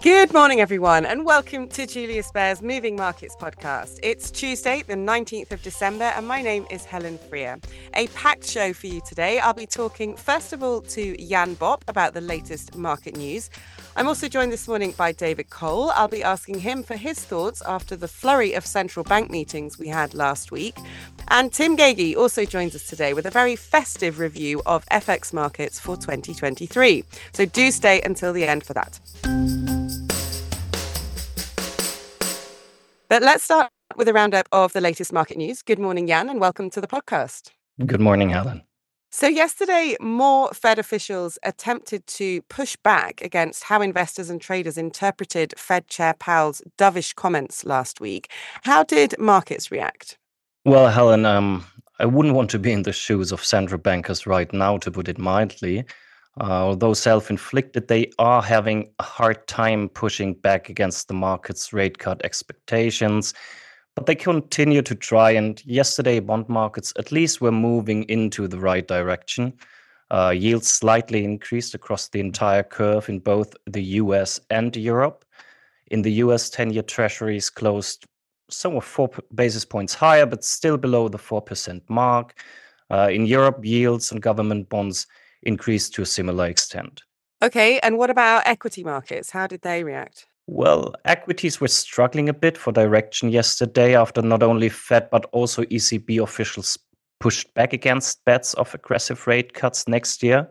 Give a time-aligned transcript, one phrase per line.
[0.00, 3.98] Good morning, everyone, and welcome to Julius Baer's Moving Markets podcast.
[4.00, 7.58] It's Tuesday, the 19th of December, and my name is Helen Freer.
[7.94, 9.40] A packed show for you today.
[9.40, 13.50] I'll be talking, first of all, to Jan Bopp about the latest market news.
[13.96, 15.90] I'm also joined this morning by David Kohl.
[15.90, 19.88] I'll be asking him for his thoughts after the flurry of central bank meetings we
[19.88, 20.76] had last week.
[21.30, 25.78] And Tim Gagie also joins us today with a very festive review of FX markets
[25.78, 27.04] for 2023.
[27.32, 28.98] So do stay until the end for that.
[33.08, 35.62] But let's start with a roundup of the latest market news.
[35.62, 37.50] Good morning, Jan, and welcome to the podcast.
[37.84, 38.62] Good morning, Helen.
[39.10, 45.54] So, yesterday, more Fed officials attempted to push back against how investors and traders interpreted
[45.56, 48.30] Fed Chair Powell's dovish comments last week.
[48.64, 50.18] How did markets react?
[50.68, 51.64] Well, Helen, um,
[51.98, 55.08] I wouldn't want to be in the shoes of central bankers right now, to put
[55.08, 55.86] it mildly.
[56.38, 61.72] Uh, although self inflicted, they are having a hard time pushing back against the market's
[61.72, 63.32] rate cut expectations.
[63.96, 68.58] But they continue to try, and yesterday, bond markets at least were moving into the
[68.58, 69.54] right direction.
[70.10, 75.24] Uh, yields slightly increased across the entire curve in both the US and Europe.
[75.86, 78.04] In the US, 10 year treasuries closed
[78.50, 82.34] somewhat four basis points higher, but still below the 4% mark.
[82.90, 85.06] Uh, in Europe, yields on government bonds
[85.42, 87.02] increased to a similar extent.
[87.42, 89.30] Okay, and what about equity markets?
[89.30, 90.26] How did they react?
[90.46, 95.62] Well, equities were struggling a bit for direction yesterday after not only Fed but also
[95.64, 96.78] ECB officials
[97.20, 100.48] pushed back against bets of aggressive rate cuts next year.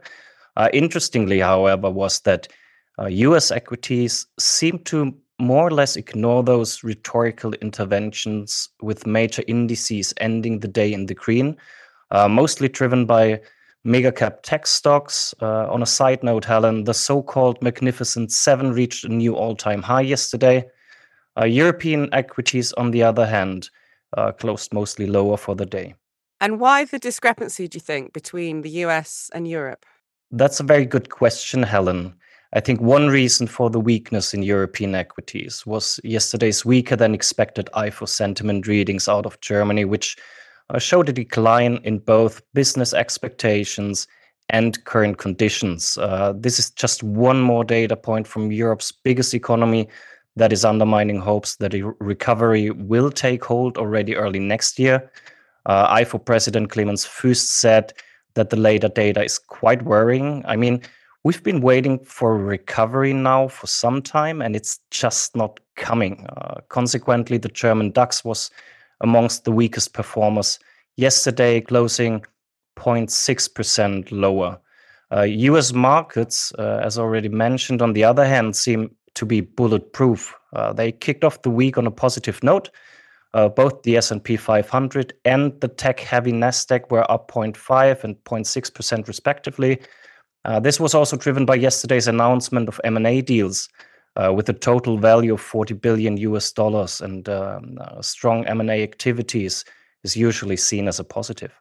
[0.56, 2.48] Uh, interestingly, however, was that
[3.00, 10.14] uh, US equities seemed to more or less ignore those rhetorical interventions with major indices
[10.18, 11.56] ending the day in the green,
[12.12, 13.40] uh, mostly driven by
[13.84, 15.34] mega cap tech stocks.
[15.42, 19.56] Uh, on a side note, Helen, the so called Magnificent Seven reached a new all
[19.56, 20.66] time high yesterday.
[21.40, 23.70] Uh, European equities, on the other hand,
[24.18, 25.94] uh, closed mostly lower for the day.
[26.42, 29.86] And why the discrepancy, do you think, between the US and Europe?
[30.32, 32.16] That's a very good question, Helen.
[32.54, 37.70] I think one reason for the weakness in European equities was yesterday's weaker than expected
[37.74, 40.16] IFO sentiment readings out of Germany, which
[40.70, 44.08] uh, showed a decline in both business expectations
[44.50, 45.98] and current conditions.
[45.98, 49.90] Uh, this is just one more data point from Europe's biggest economy
[50.38, 55.12] that is undermining hopes that a recovery will take hold already early next year.
[55.66, 57.92] Uh, IFO President Clemens Fuest said
[58.36, 60.44] that the later data is quite worrying.
[60.48, 60.82] I mean,
[61.28, 66.26] we've been waiting for recovery now for some time, and it's just not coming.
[66.38, 68.50] Uh, consequently, the German DAX was
[69.02, 70.58] amongst the weakest performers
[70.96, 72.24] yesterday, closing
[72.78, 74.58] 0.6% lower.
[75.12, 80.34] Uh, US markets, uh, as already mentioned, on the other hand, seem to be bulletproof.
[80.54, 82.70] Uh, they kicked off the week on a positive note.
[83.34, 89.82] Uh, both the S&P 500 and the tech-heavy Nasdaq were up 0.5 and 0.6% respectively.
[90.46, 93.70] Uh, this was also driven by yesterday's announcement of M&A deals
[94.16, 98.84] uh, with a total value of 40 billion US dollars and um, uh, strong M&A
[98.84, 99.66] activities
[100.04, 101.52] is usually seen as a positive.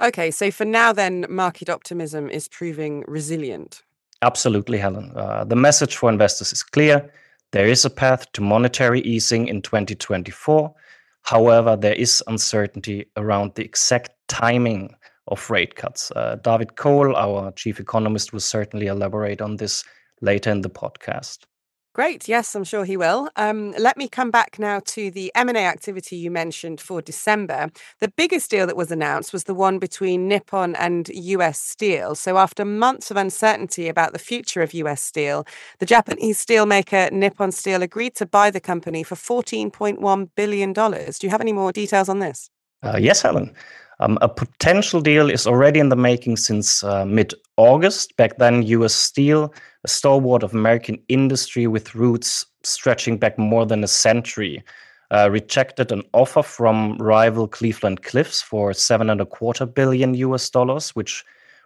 [0.00, 3.82] Okay, so for now, then, market optimism is proving resilient.
[4.22, 5.12] Absolutely, Helen.
[5.14, 7.12] Uh, the message for investors is clear.
[7.52, 10.74] There is a path to monetary easing in 2024.
[11.22, 14.94] However, there is uncertainty around the exact timing
[15.30, 16.10] of rate cuts.
[16.12, 19.84] Uh, David Kohl, our chief economist, will certainly elaborate on this
[20.20, 21.46] later in the podcast.
[21.92, 22.28] Great.
[22.28, 23.28] Yes, I'm sure he will.
[23.34, 27.68] Um, let me come back now to the M&A activity you mentioned for December.
[27.98, 32.14] The biggest deal that was announced was the one between Nippon and US Steel.
[32.14, 35.44] So after months of uncertainty about the future of US Steel,
[35.80, 40.72] the Japanese steelmaker Nippon Steel agreed to buy the company for $14.1 billion.
[40.72, 42.50] Do you have any more details on this?
[42.84, 43.52] Uh, yes, Helen.
[44.00, 48.16] Um, a potential deal is already in the making since uh, mid August.
[48.16, 49.52] Back then, US Steel,
[49.84, 54.64] a stalwart of American industry with roots stretching back more than a century,
[55.10, 60.48] uh, rejected an offer from rival Cleveland Cliffs for seven and a quarter billion US
[60.48, 61.22] dollars, which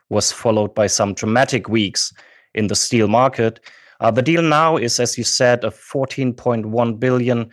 [0.08, 2.12] was followed by some dramatic weeks
[2.54, 3.60] in the steel market.
[4.00, 7.48] Uh, the deal now is, as you said, a 14.1 billion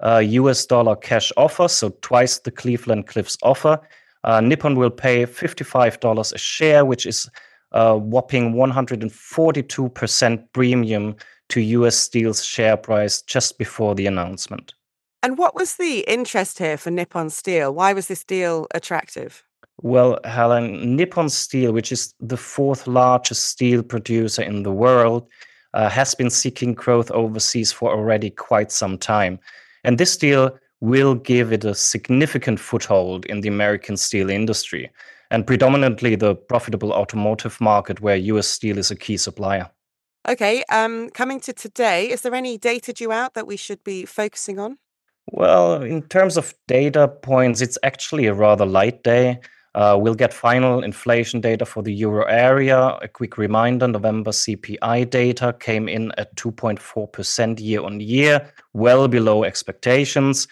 [0.00, 3.78] uh, US dollar cash offer, so twice the Cleveland Cliffs offer.
[4.24, 7.28] Uh, Nippon will pay $55 a share, which is
[7.72, 11.16] a whopping 142% premium
[11.50, 14.72] to US Steel's share price just before the announcement.
[15.22, 17.74] And what was the interest here for Nippon Steel?
[17.74, 19.44] Why was this deal attractive?
[19.82, 25.26] Well, Helen, Nippon Steel, which is the fourth largest steel producer in the world,
[25.74, 29.38] uh, has been seeking growth overseas for already quite some time.
[29.82, 34.90] And this deal will give it a significant foothold in the American steel industry
[35.30, 39.70] and predominantly the profitable automotive market where US Steel is a key supplier.
[40.28, 44.06] Okay, um, coming to today, is there any data due out that we should be
[44.06, 44.78] focusing on?
[45.32, 49.40] Well, in terms of data points, it's actually a rather light day.
[49.74, 52.96] Uh, we'll get final inflation data for the euro area.
[53.02, 59.42] A quick reminder November CPI data came in at 2.4% year on year, well below
[59.42, 60.46] expectations.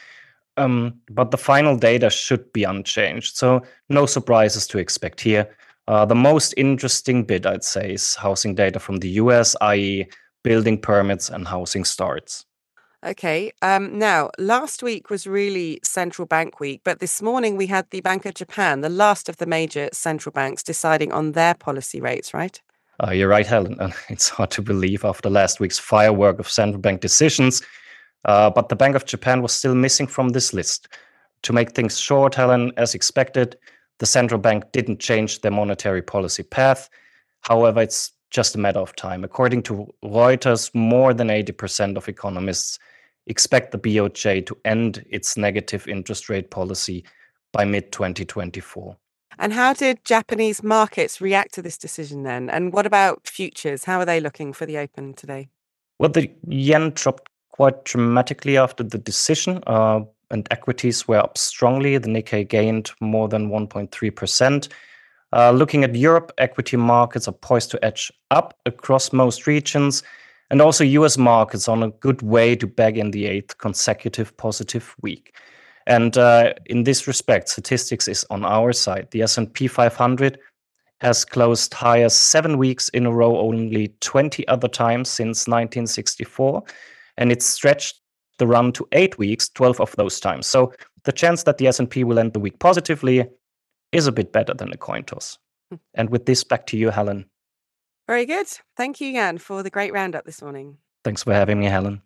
[0.57, 3.37] Um, but the final data should be unchanged.
[3.37, 5.49] So, no surprises to expect here.
[5.89, 10.09] Uh, the most interesting bit, I'd say, is housing data from the US, i.e.,
[10.45, 12.45] building permits and housing starts.
[13.05, 13.53] Okay.
[13.63, 18.01] Um, now, last week was really central bank week, but this morning we had the
[18.01, 22.33] Bank of Japan, the last of the major central banks, deciding on their policy rates,
[22.33, 22.61] right?
[23.05, 23.77] Uh, you're right, Helen.
[24.09, 27.63] It's hard to believe after last week's firework of central bank decisions
[28.25, 30.89] uh, but the Bank of Japan was still missing from this list.
[31.43, 33.57] To make things short, Helen, as expected,
[33.99, 36.89] the central bank didn't change their monetary policy path.
[37.41, 39.25] However, it's just a matter of time.
[39.25, 42.79] According to Reuters, more than 80% of economists
[43.27, 47.05] expect the BOJ to end its negative interest rate policy
[47.53, 48.97] by mid 2024.
[49.39, 52.51] And how did Japanese markets react to this decision then?
[52.51, 53.85] And what about futures?
[53.85, 55.49] How are they looking for the open today?
[55.99, 61.99] Well, the yen dropped quite dramatically after the decision, uh, and equities were up strongly.
[61.99, 64.69] The Nikkei gained more than 1.3%.
[65.35, 70.03] Uh, looking at Europe, equity markets are poised to edge up across most regions,
[70.53, 74.95] and also US markets on a good way to bag in the eighth consecutive positive
[75.01, 75.35] week.
[75.87, 79.09] And uh, in this respect, statistics is on our side.
[79.11, 80.39] The S&P 500
[81.01, 86.63] has closed higher seven weeks in a row, only 20 other times since 1964
[87.17, 88.01] and it's stretched
[88.39, 90.47] the run to eight weeks, 12 of those times.
[90.47, 90.73] So
[91.05, 93.27] the chance that the S&P will end the week positively
[93.91, 95.39] is a bit better than a coin toss.
[95.71, 95.77] Hmm.
[95.95, 97.25] and with this, back to you, Helen.
[98.13, 98.47] Very good.
[98.77, 100.77] Thank you, Jan, for the great roundup this morning.
[101.03, 102.03] Thanks for having me, Helen.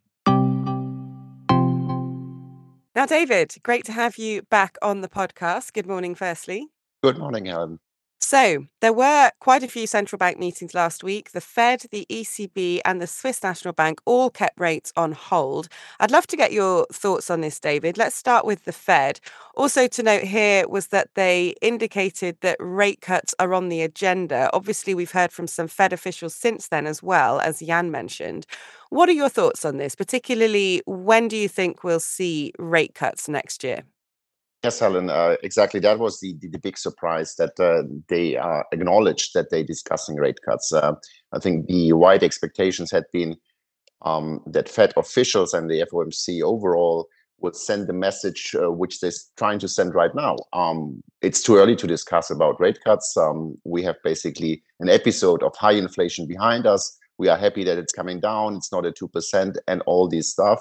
[2.94, 5.72] Now, David, great to have you back on the podcast.
[5.72, 6.68] Good morning, firstly.
[7.02, 7.80] Good morning, Helen.
[8.18, 11.32] So, there were quite a few central bank meetings last week.
[11.32, 15.68] The Fed, the ECB, and the Swiss National Bank all kept rates on hold.
[16.00, 17.98] I'd love to get your thoughts on this, David.
[17.98, 19.20] Let's start with the Fed.
[19.54, 24.50] Also, to note here was that they indicated that rate cuts are on the agenda.
[24.52, 28.46] Obviously, we've heard from some Fed officials since then as well, as Jan mentioned.
[28.88, 29.94] What are your thoughts on this?
[29.94, 33.84] Particularly, when do you think we'll see rate cuts next year?
[34.62, 35.80] Yes, Helen, uh, exactly.
[35.80, 40.16] That was the, the, the big surprise that uh, they uh, acknowledged that they're discussing
[40.16, 40.72] rate cuts.
[40.72, 40.94] Uh,
[41.32, 43.36] I think the wide expectations had been
[44.02, 47.06] um, that Fed officials and the FOMC overall
[47.40, 50.36] would send the message uh, which they're trying to send right now.
[50.52, 53.14] Um, it's too early to discuss about rate cuts.
[53.16, 56.96] Um, we have basically an episode of high inflation behind us.
[57.18, 58.56] We are happy that it's coming down.
[58.56, 60.60] It's not at 2% and all this stuff.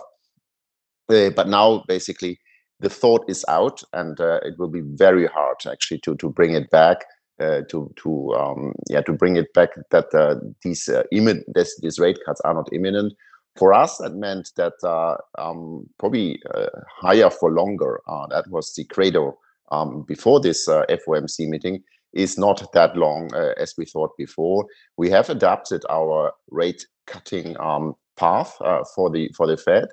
[1.09, 2.39] Uh, but now, basically,
[2.79, 6.53] the thought is out, and uh, it will be very hard actually to to bring
[6.53, 7.05] it back.
[7.37, 11.77] Uh, to to um, yeah to bring it back that uh, these uh, imminent this,
[11.81, 13.13] these rate cuts are not imminent.
[13.57, 17.99] For us, that meant that uh, um, probably uh, higher for longer.
[18.07, 19.37] Uh, that was the credo
[19.71, 21.83] um, before this FOMC meeting.
[22.13, 24.65] Is not that long as we thought before.
[24.95, 28.55] We have adapted our rate cutting um, path
[28.95, 29.89] for the for the Fed.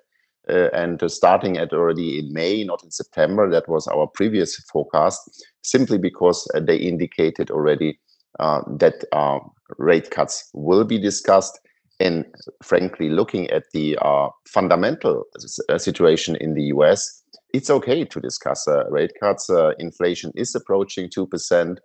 [0.48, 3.48] Uh, and uh, starting at already in May, not in September.
[3.48, 8.00] That was our previous forecast, simply because uh, they indicated already
[8.40, 9.38] uh, that uh,
[9.78, 11.60] rate cuts will be discussed.
[12.00, 12.24] And
[12.60, 15.24] frankly, looking at the uh, fundamental
[15.76, 17.22] situation in the US,
[17.54, 19.48] it's okay to discuss rate cuts.
[19.78, 21.76] inflation is approaching 2%.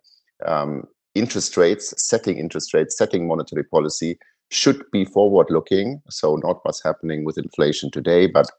[0.47, 0.83] Um,
[1.13, 4.17] interest rates, setting interest rates, setting monetary policy
[4.49, 6.01] should be forward looking.
[6.09, 8.49] So, not what's happening with inflation today, but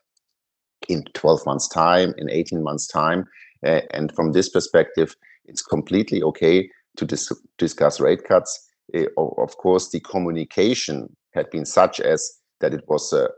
[0.89, 3.27] in 12 months' time, in 18 months' time.
[3.65, 5.17] Uh, and from this perspective,
[5.47, 8.69] it's completely okay to dis- discuss rate cuts.
[8.95, 13.29] Uh, of course, the communication had been such as that it was a,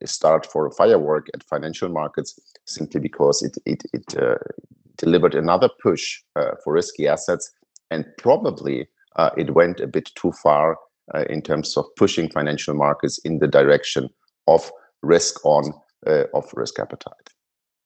[0.00, 4.36] a start for a firework at financial markets simply because it, it, it uh,
[4.96, 7.50] delivered another push uh, for risky assets
[7.90, 10.76] and probably uh, it went a bit too far
[11.14, 14.08] uh, in terms of pushing financial markets in the direction
[14.46, 14.70] of
[15.02, 15.72] risk on
[16.06, 17.30] uh, of risk appetite.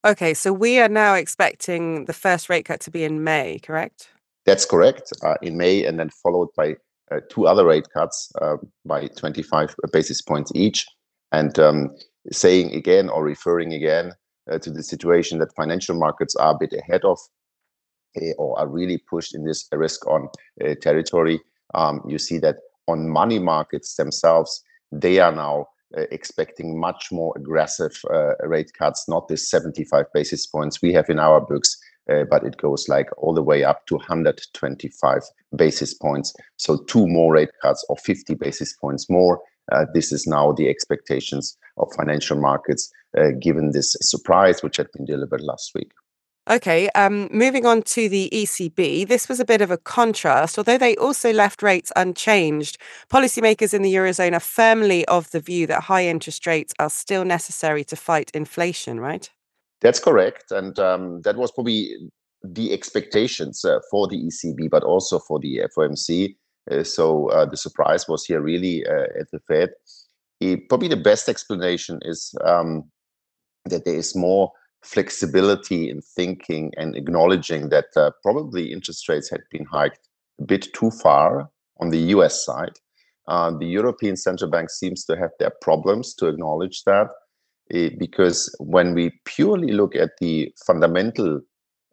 [0.05, 4.09] Okay, so we are now expecting the first rate cut to be in May, correct?
[4.45, 6.77] That's correct, uh, in May, and then followed by
[7.11, 10.87] uh, two other rate cuts uh, by 25 basis points each,
[11.33, 11.91] and um,
[12.31, 14.13] saying again or referring again
[14.51, 17.19] uh, to the situation that financial markets are a bit ahead of
[18.21, 20.29] uh, or are really pushed in this risk on
[20.65, 21.41] uh, territory.
[21.75, 24.63] Um, you see that on money markets themselves,
[24.93, 30.47] they are now uh, expecting much more aggressive uh, rate cuts, not the 75 basis
[30.47, 31.77] points we have in our books,
[32.11, 35.23] uh, but it goes like all the way up to 125
[35.57, 36.35] basis points.
[36.57, 39.41] So two more rate cuts or 50 basis points more.
[39.73, 44.89] Uh, this is now the expectations of financial markets, uh, given this surprise which had
[44.93, 45.93] been delivered last week.
[46.49, 50.59] Okay, um, moving on to the ECB, this was a bit of a contrast.
[50.59, 52.77] Although they also left rates unchanged,
[53.11, 57.25] policymakers in the Eurozone are firmly of the view that high interest rates are still
[57.25, 59.31] necessary to fight inflation, right?
[59.81, 60.51] That's correct.
[60.51, 61.97] And um, that was probably
[62.43, 66.37] the expectations uh, for the ECB, but also for the FOMC.
[66.71, 69.71] Uh, so uh, the surprise was here really uh, at the Fed.
[70.41, 72.85] It, probably the best explanation is um,
[73.65, 74.53] that there is more
[74.85, 80.09] flexibility in thinking and acknowledging that uh, probably interest rates had been hiked
[80.41, 81.49] a bit too far
[81.81, 82.73] on the US side.
[83.27, 87.09] Uh, the European Central Bank seems to have their problems to acknowledge that
[87.75, 91.41] uh, because when we purely look at the fundamental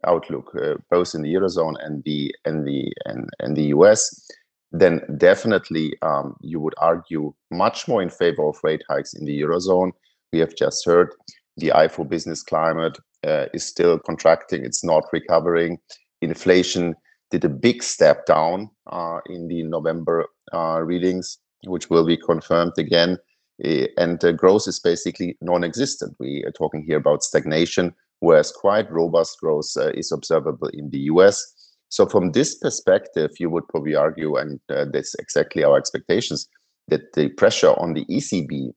[0.05, 4.29] outlook, uh, both in the Eurozone and the, and, the, and, and the US,
[4.71, 9.41] then definitely um, you would argue much more in favor of rate hikes in the
[9.41, 9.91] Eurozone.
[10.33, 11.13] We have just heard
[11.57, 15.77] the ifo business climate uh, is still contracting it's not recovering.
[16.21, 16.95] Inflation
[17.29, 22.73] did a big step down uh, in the november uh, readings which will be confirmed
[22.77, 23.17] again.
[23.63, 26.15] Uh, and growth is basically non-existent.
[26.19, 30.99] We are talking here about stagnation whereas quite robust growth uh, is observable in the
[30.99, 31.53] us
[31.89, 36.47] so from this perspective you would probably argue and uh, that's exactly our expectations
[36.87, 38.71] that the pressure on the ecb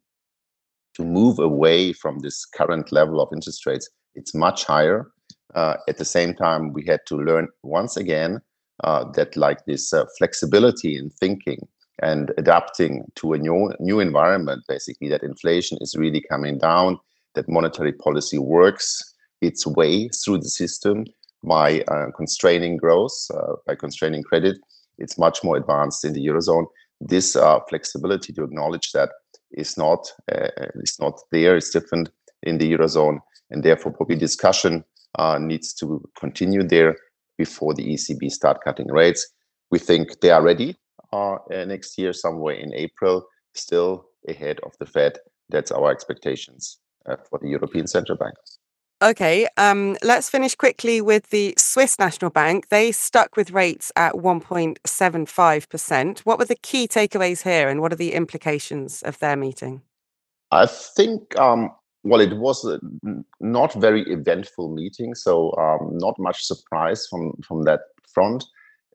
[0.97, 5.11] to move away from this current level of interest rates, it's much higher.
[5.55, 8.41] Uh, at the same time, we had to learn once again
[8.83, 11.67] uh, that like this uh, flexibility in thinking
[12.03, 16.99] and adapting to a new new environment, basically that inflation is really coming down,
[17.35, 21.05] that monetary policy works its way through the system
[21.45, 24.59] by uh, constraining growth, uh, by constraining credit.
[24.99, 26.67] It's much more advanced in the eurozone.
[27.01, 29.11] This uh, flexibility to acknowledge that
[29.53, 31.57] is not uh, is not there.
[31.57, 32.11] It's different
[32.43, 33.19] in the eurozone,
[33.51, 34.85] and therefore probably discussion
[35.19, 36.97] uh, needs to continue there
[37.39, 39.27] before the ECB start cutting rates.
[39.71, 40.77] We think they are ready
[41.13, 45.19] uh, next year, somewhere in April, still ahead of the Fed.
[45.49, 46.79] That's our expectations
[47.29, 48.35] for the European Central Bank.
[49.05, 52.71] Okay, um, let's finish quickly with the Swiss National Bank.
[52.71, 56.21] They stuck with rates at 1.75%.
[56.21, 59.83] What were the key takeaways here and what are the implications of their meeting?
[60.53, 61.71] I think, um,
[62.03, 62.81] well, it was a
[63.41, 68.43] not very eventful meeting, so um, not much surprise from, from that front.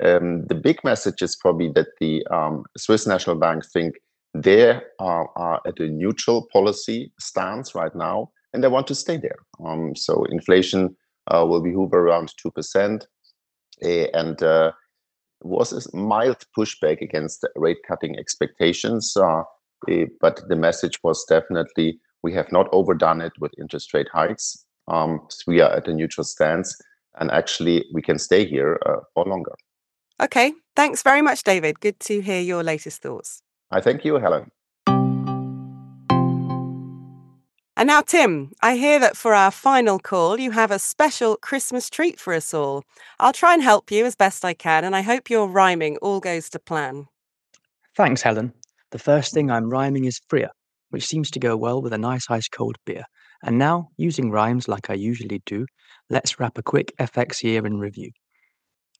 [0.04, 4.00] Um, the big message is probably that the um, Swiss National Bank think
[4.34, 9.18] they are, are at a neutral policy stance right now and they want to stay
[9.18, 9.38] there.
[9.66, 10.96] Um, so inflation
[11.28, 13.08] uh, will be hover around two percent,
[13.84, 14.72] uh, and uh,
[15.42, 19.16] was a mild pushback against rate cutting expectations.
[19.16, 19.44] Uh,
[19.88, 24.66] eh, but the message was definitely we have not overdone it with interest rate hikes.
[24.88, 26.76] Um, so we are at a neutral stance,
[27.20, 29.54] and actually we can stay here uh, for longer.
[30.22, 31.80] Okay, thanks very much, David.
[31.80, 33.42] Good to hear your latest thoughts.
[33.72, 34.52] I thank you, Helen.
[37.80, 41.90] And now, Tim, I hear that for our final call, you have a special Christmas
[41.90, 42.84] treat for us all.
[43.22, 46.20] I'll try and help you as best I can, and I hope your rhyming all
[46.20, 47.06] goes to plan.
[47.96, 48.52] Thanks, Helen.
[48.92, 50.50] The first thing I'm rhyming is Freer,
[50.90, 53.06] which seems to go well with a nice ice cold beer.
[53.44, 55.66] And now, using rhymes like I usually do,
[56.10, 58.12] let's wrap a quick FX year in review.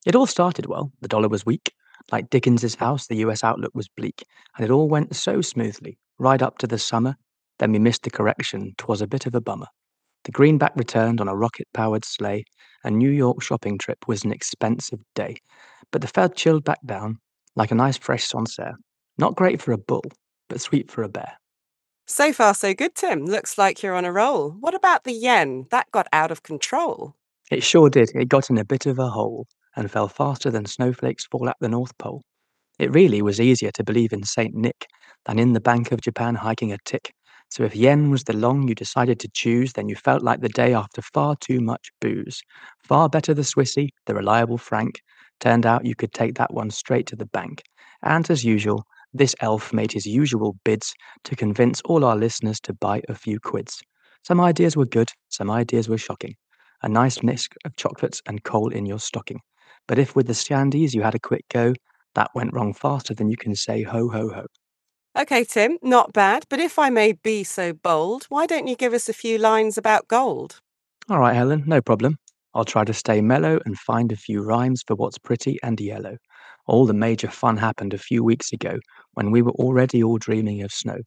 [0.06, 0.94] It all started well.
[1.02, 1.74] The dollar was weak.
[2.14, 4.24] Like Dickens's house, the US outlook was bleak,
[4.56, 7.18] and it all went so smoothly, right up to the summer
[7.60, 8.74] then we missed the correction.
[8.78, 9.68] 'Twas a bit of a bummer.
[10.24, 12.46] The greenback returned on a rocket powered sleigh.
[12.84, 15.38] A New York shopping trip was an expensive day.
[15.92, 17.20] But the Fed chilled back down
[17.56, 18.76] like a nice fresh Sancerre.
[19.18, 20.04] Not great for a bull,
[20.48, 21.38] but sweet for a bear.
[22.08, 23.26] So far, so good, Tim.
[23.26, 24.52] Looks like you're on a roll.
[24.52, 25.68] What about the yen?
[25.72, 27.16] That got out of control.
[27.52, 28.12] It sure did.
[28.16, 31.58] It got in a bit of a hole and fell faster than snowflakes fall at
[31.60, 32.24] the North Pole.
[32.80, 34.56] It really was easier to believe in St.
[34.56, 34.88] Nick
[35.26, 37.14] than in the Bank of Japan hiking a tick.
[37.50, 40.50] So if yen was the long you decided to choose, then you felt like the
[40.50, 42.42] day after far too much booze.
[42.84, 45.02] Far better the Swissy, the reliable franc,
[45.40, 47.64] Turned out you could take that one straight to the bank.
[48.04, 52.74] And as usual, this elf made his usual bids to convince all our listeners to
[52.74, 53.82] buy a few quids.
[54.24, 56.36] Some ideas were good, some ideas were shocking.
[56.84, 59.40] A nice mix of chocolates and coal in your stocking.
[59.88, 61.74] But if with the shandies you had a quick go,
[62.16, 64.46] that went wrong faster than you can say ho ho ho.
[65.20, 66.46] Okay, Tim, not bad.
[66.48, 69.78] But if I may be so bold, why don't you give us a few lines
[69.78, 70.62] about gold?
[71.10, 72.16] All right, Helen, no problem.
[72.54, 76.16] I'll try to stay mellow and find a few rhymes for what's pretty and yellow.
[76.68, 78.80] All the major fun happened a few weeks ago
[79.16, 81.00] when we were already all dreaming of snow.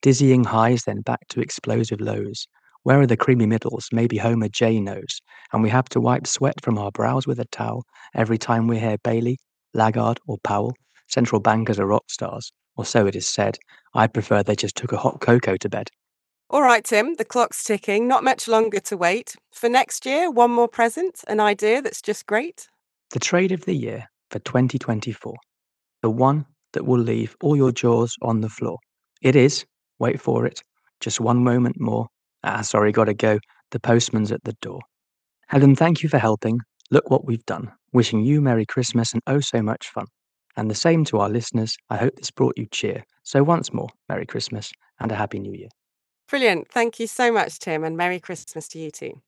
[0.00, 2.46] Dizzying highs, then back to explosive lows.
[2.84, 3.90] Where are the creamy middles?
[3.92, 5.20] Maybe Homer J knows.
[5.52, 7.84] And we have to wipe sweat from our brows with a towel
[8.14, 9.36] every time we hear Bailey,
[9.74, 10.72] Lagarde, or Powell.
[11.08, 13.58] Central bankers are rock stars, or so it is said.
[13.92, 15.90] I prefer they just took a hot cocoa to bed.
[16.48, 18.08] All right, Tim, the clock's ticking.
[18.08, 19.34] Not much longer to wait.
[19.52, 22.68] For next year, one more present, an idea that's just great.
[23.10, 25.34] The trade of the year for 2024.
[26.00, 28.78] The one that will leave all your jaws on the floor.
[29.20, 29.66] It is,
[29.98, 30.62] wait for it,
[31.00, 32.06] just one moment more.
[32.44, 33.40] Ah, sorry, gotta go.
[33.72, 34.80] The postman's at the door.
[35.48, 36.60] Helen, thank you for helping.
[36.90, 37.72] Look what we've done.
[37.92, 40.06] Wishing you Merry Christmas and oh so much fun.
[40.58, 41.76] And the same to our listeners.
[41.88, 43.04] I hope this brought you cheer.
[43.22, 45.68] So once more, Merry Christmas and a Happy New Year.
[46.28, 46.68] Brilliant.
[46.68, 49.22] Thank you so much, Tim, and Merry Christmas to you too.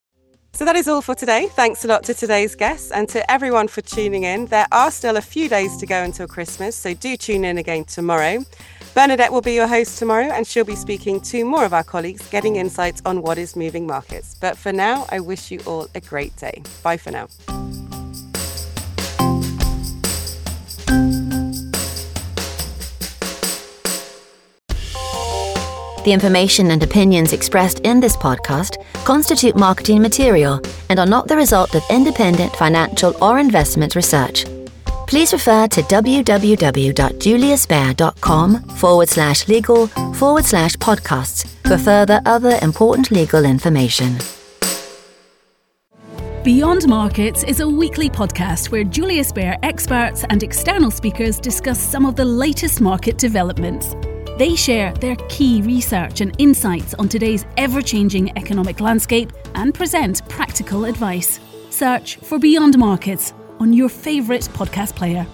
[0.53, 1.47] So that is all for today.
[1.53, 4.47] Thanks a lot to today's guests and to everyone for tuning in.
[4.47, 7.85] There are still a few days to go until Christmas, so do tune in again
[7.85, 8.45] tomorrow.
[8.93, 12.29] Bernadette will be your host tomorrow, and she'll be speaking to more of our colleagues,
[12.31, 14.35] getting insights on what is moving markets.
[14.41, 16.61] But for now, I wish you all a great day.
[16.83, 17.29] Bye for now.
[26.05, 31.37] The information and opinions expressed in this podcast constitute marketing material and are not the
[31.37, 34.47] result of independent financial or investment research.
[35.07, 43.45] Please refer to www.juliusbaer.com forward slash legal forward slash podcasts for further other important legal
[43.45, 44.17] information.
[46.45, 52.07] Beyond Markets is a weekly podcast where Julius Baer experts and external speakers discuss some
[52.07, 53.95] of the latest market developments.
[54.41, 60.27] They share their key research and insights on today's ever changing economic landscape and present
[60.31, 61.39] practical advice.
[61.69, 65.27] Search for Beyond Markets on your favourite podcast player.